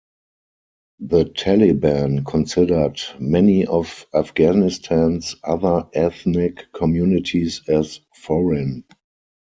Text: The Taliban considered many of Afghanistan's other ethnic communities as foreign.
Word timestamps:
The 1.01 1.25
Taliban 1.25 2.25
considered 2.25 2.99
many 3.19 3.67
of 3.67 4.07
Afghanistan's 4.15 5.35
other 5.43 5.87
ethnic 5.93 6.73
communities 6.73 7.61
as 7.67 7.99
foreign. 8.15 8.83